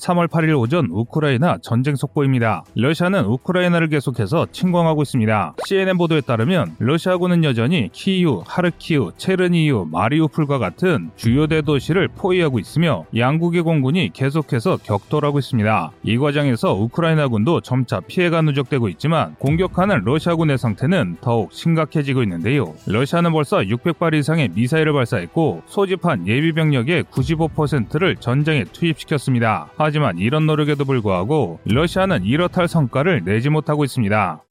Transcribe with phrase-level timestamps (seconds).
[0.00, 2.64] 3월 8일 오전 우크라이나 전쟁 속보입니다.
[2.74, 5.54] 러시아는 우크라이나를 계속해서 침공하고 있습니다.
[5.66, 13.62] CNN 보도에 따르면 러시아군은 여전히 키이우, 하르키우, 체르니우, 마리우폴과 같은 주요 대도시를 포위하고 있으며 양국의
[13.62, 15.90] 공군이 계속해서 격돌하고 있습니다.
[16.04, 22.74] 이 과정에서 우크라이나군도 점차 피해가 누적되고 있지만 공격하는 러시아군의 상태는 더욱 심각해지고 있는데요.
[22.86, 29.68] 러시아는 벌써 600발 이상의 미사일을 발사했고 소집한 예비 병력의 95%를 전쟁에 투입시켰습니다.
[29.90, 34.44] 하지만 이런 노력에도 불구하고 러시아는 이렇다 할 성과를 내지 못하고 있습니다.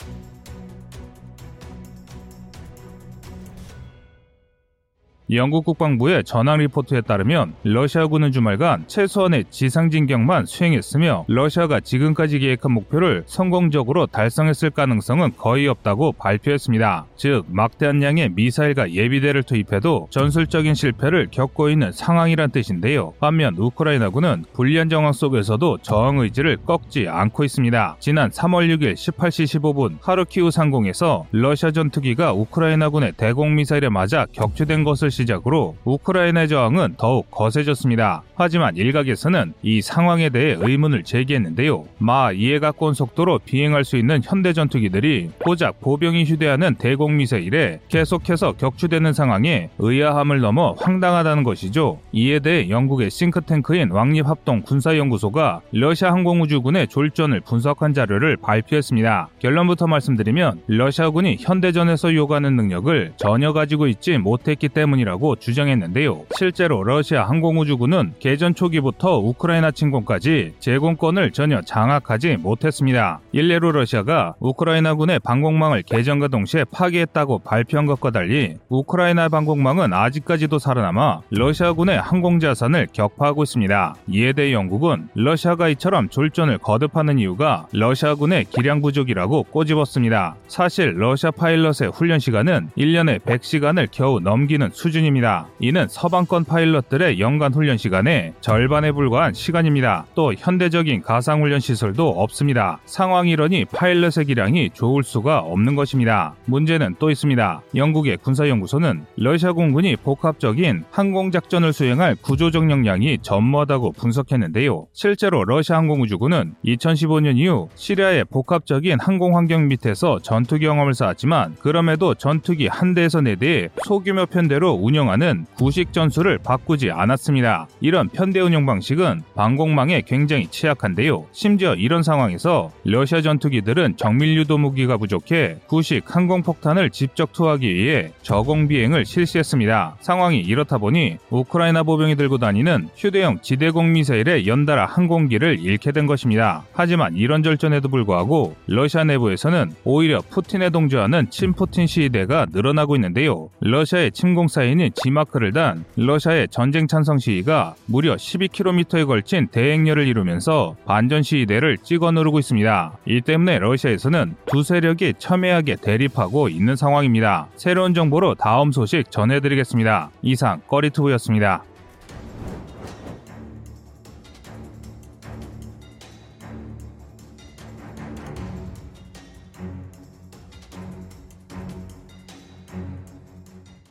[5.32, 13.22] 영국 국방부의 전황 리포트에 따르면 러시아군은 주말간 최소한의 지상 진격만 수행했으며 러시아가 지금까지 계획한 목표를
[13.28, 17.06] 성공적으로 달성했을 가능성은 거의 없다고 발표했습니다.
[17.16, 23.14] 즉 막대한 양의 미사일과 예비대를 투입해도 전술적인 실패를 겪고 있는 상황이란 뜻인데요.
[23.20, 27.98] 반면 우크라이나군은 불리한 정황 속에서도 저항 의지를 꺾지 않고 있습니다.
[28.00, 35.12] 지난 3월 6일 18시 15분 하르키우 상공에서 러시아 전투기가 우크라이나군의 대공 미사일에 맞아 격추된 것을
[35.20, 38.24] 시작으로 우크라이나의 저항은 더욱 거세졌습니다.
[38.36, 41.86] 하지만 일각에서는 이 상황에 대해 의문을 제기했는데요.
[41.98, 48.54] 마 이해 가까운 속도로 비행할 수 있는 현대 전투기들이 고작 보병이 휴대하는 대공 미사일에 계속해서
[48.54, 52.00] 격추되는 상황에 의아함을 넘어 황당하다는 것이죠.
[52.12, 59.30] 이에 대해 영국의 싱크탱크인 왕립합동 군사연구소가 러시아 항공우주군의 졸전을 분석한 자료를 발표했습니다.
[59.40, 66.26] 결론부터 말씀드리면 러시아군이 현대전에서 요구하는 능력을 전혀 가지고 있지 못했기 때문이라 때문이라고 주장했는데요.
[66.38, 73.20] 실제로 러시아 항공우주군은 개전 초기부터 우크라이나 침공까지 제공권을 전혀 장악하지 못했습니다.
[73.32, 82.00] 일례로 러시아가 우크라이나군의 방공망을 개전과 동시에 파괴했다고 발표한 것과 달리 우크라이나 방공망은 아직까지도 살아남아 러시아군의
[82.00, 83.96] 항공자산을 격파하고 있습니다.
[84.08, 90.36] 이에 대해 영국은 러시아가 이처럼 졸전을 거듭하는 이유가 러시아군의 기량 부족이라고 꼬집었습니다.
[90.48, 95.48] 사실 러시아 파일럿의 훈련 시간은 1년에 100시간을 겨우 넘기는 수준 수준입니다.
[95.60, 100.06] 이는 서방권 파일럿들의 연간 훈련 시간의 절반에 불과한 시간입니다.
[100.16, 102.80] 또 현대적인 가상 훈련 시설도 없습니다.
[102.86, 106.36] 상황 이러니 파일럿의 기량이 좋을 수가 없는 것입니다.
[106.46, 107.62] 문제는 또 있습니다.
[107.76, 114.88] 영국의 군사연구소는 러시아 공군이 복합적인 항공작전을 수행할 구조적 역량이 전무하다고 분석했는데요.
[114.94, 122.68] 실제로 러시아 항공우주군은 2015년 이후 시리아의 복합적인 항공 환경 밑에서 전투 경험을 쌓았지만 그럼에도 전투기
[122.68, 127.68] 한 대에서 네 대의 소규모 편대로 운영하는 구식 전술을 바꾸지 않았습니다.
[127.80, 131.26] 이런 편대 운영 방식은 방공망에 굉장히 취약한데요.
[131.32, 138.68] 심지어 이런 상황에서 러시아 전투기들은 정밀 유도 무기가 부족해 구식 항공폭탄을 직접 투하하기 위해 저공
[138.68, 139.98] 비행을 실시했습니다.
[140.00, 146.64] 상황이 이렇다 보니 우크라이나 보병이 들고 다니는 휴대용 지대공 미사일의 연달아 항공기를 잃게 된 것입니다.
[146.74, 153.50] 하지만 이런 절전에도 불구하고 러시아 내부에서는 오히려 푸틴에 동조하는 친푸틴 시위대가 늘어나고 있는데요.
[153.60, 160.76] 러시아의 침공 사이 사인인 지마크를 단 러시아의 전쟁 찬성 시위가 무려 12km에 걸친 대행렬을 이루면서
[160.86, 162.98] 반전 시위대를 찍어 누르고 있습니다.
[163.06, 167.50] 이 때문에 러시아에서는 두 세력이 첨예하게 대립하고 있는 상황입니다.
[167.56, 170.12] 새로운 정보로 다음 소식 전해드리겠습니다.
[170.22, 171.64] 이상 꺼리투브였습니다.